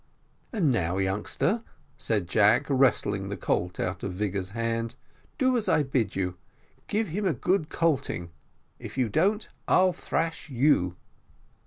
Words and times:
"And 0.51 0.71
now, 0.71 0.97
youngster," 0.97 1.61
said 1.95 2.27
Jack, 2.27 2.65
wresting 2.69 3.29
the 3.29 3.37
colt 3.37 3.79
out 3.79 4.01
of 4.01 4.13
Vigors's 4.13 4.49
hand, 4.49 4.95
"do 5.37 5.55
as 5.55 5.69
I 5.69 5.83
bid 5.83 6.15
you 6.15 6.37
give 6.87 7.09
him 7.09 7.27
a 7.27 7.33
good 7.33 7.69
colting 7.69 8.31
if 8.79 8.97
you 8.97 9.09
don't 9.09 9.47
I'll 9.67 9.93
thrash 9.93 10.49
you." 10.49 10.95